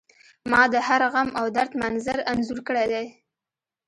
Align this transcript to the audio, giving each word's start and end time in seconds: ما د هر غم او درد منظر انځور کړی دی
ما 0.51 0.61
د 0.73 0.75
هر 0.87 1.01
غم 1.13 1.29
او 1.39 1.45
درد 1.57 1.71
منظر 1.81 2.17
انځور 2.31 2.59
کړی 2.67 2.85
دی 2.91 3.05